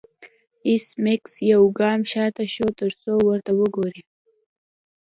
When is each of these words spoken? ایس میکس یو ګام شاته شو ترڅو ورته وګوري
ایس 0.67 0.85
میکس 1.03 1.33
یو 1.51 1.63
ګام 1.79 1.99
شاته 2.11 2.43
شو 2.53 2.67
ترڅو 2.79 3.13
ورته 3.27 3.51
وګوري 3.59 4.01